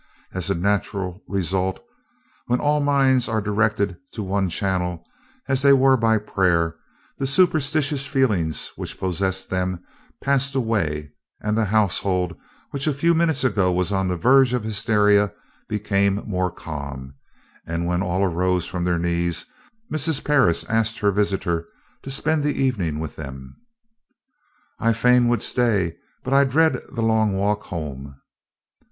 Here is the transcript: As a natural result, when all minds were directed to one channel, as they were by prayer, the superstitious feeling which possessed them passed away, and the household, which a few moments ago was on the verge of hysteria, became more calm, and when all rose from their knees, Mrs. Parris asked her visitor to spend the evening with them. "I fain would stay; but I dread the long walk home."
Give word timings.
As 0.33 0.49
a 0.49 0.55
natural 0.55 1.21
result, 1.27 1.79
when 2.47 2.59
all 2.59 2.79
minds 2.79 3.27
were 3.27 3.39
directed 3.39 3.97
to 4.13 4.23
one 4.23 4.49
channel, 4.49 5.05
as 5.47 5.61
they 5.61 5.73
were 5.73 5.95
by 5.95 6.17
prayer, 6.17 6.75
the 7.19 7.27
superstitious 7.27 8.07
feeling 8.07 8.51
which 8.77 8.99
possessed 8.99 9.51
them 9.51 9.83
passed 10.19 10.55
away, 10.55 11.11
and 11.39 11.55
the 11.55 11.65
household, 11.65 12.35
which 12.71 12.87
a 12.87 12.95
few 12.95 13.13
moments 13.13 13.43
ago 13.43 13.71
was 13.71 13.91
on 13.91 14.07
the 14.07 14.17
verge 14.17 14.55
of 14.55 14.63
hysteria, 14.63 15.31
became 15.69 16.23
more 16.27 16.49
calm, 16.49 17.13
and 17.67 17.85
when 17.85 18.01
all 18.01 18.25
rose 18.25 18.65
from 18.65 18.83
their 18.83 18.97
knees, 18.97 19.45
Mrs. 19.93 20.23
Parris 20.23 20.63
asked 20.63 20.97
her 20.97 21.11
visitor 21.11 21.67
to 22.01 22.09
spend 22.09 22.43
the 22.43 22.59
evening 22.59 22.97
with 22.97 23.17
them. 23.17 23.55
"I 24.79 24.93
fain 24.93 25.27
would 25.27 25.43
stay; 25.43 25.97
but 26.23 26.33
I 26.33 26.43
dread 26.43 26.81
the 26.91 27.03
long 27.03 27.33
walk 27.37 27.65
home." 27.65 28.19